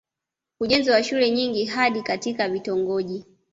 [0.59, 3.25] ujenzi wa shule nyingi hadi katika vitongoji